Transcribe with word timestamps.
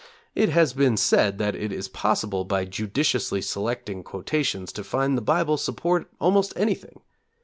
It 0.33 0.49
has 0.49 0.73
been 0.73 0.97
said 0.97 1.37
that 1.37 1.53
it 1.53 1.71
is 1.71 1.87
possible 1.87 2.43
by 2.43 2.65
judiciously 2.65 3.39
selecting 3.39 4.01
quotations 4.01 4.71
to 4.71 4.83
find 4.83 5.15
the 5.15 5.21
Bible 5.21 5.57
support 5.57 6.09
almost 6.19 6.53
anything. 6.55 7.01